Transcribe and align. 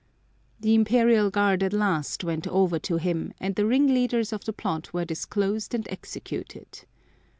The 0.59 0.73
Imperial 0.73 1.29
Guard 1.29 1.61
at 1.61 1.73
last 1.73 2.23
went 2.23 2.47
over 2.47 2.79
to 2.79 2.97
him 2.97 3.33
and 3.39 3.53
the 3.53 3.67
ringleaders 3.67 4.33
of 4.33 4.43
the 4.43 4.51
plot 4.51 4.91
were 4.93 5.05
disclosed 5.05 5.75
and 5.75 5.87
executed. 5.91 6.85